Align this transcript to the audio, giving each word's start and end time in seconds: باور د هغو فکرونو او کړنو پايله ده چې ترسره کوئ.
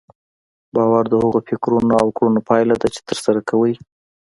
باور 0.75 1.03
د 1.09 1.13
هغو 1.23 1.39
فکرونو 1.49 1.93
او 2.01 2.07
کړنو 2.17 2.41
پايله 2.49 2.75
ده 2.81 2.87
چې 2.95 3.01
ترسره 3.09 3.39
کوئ. 3.49 3.73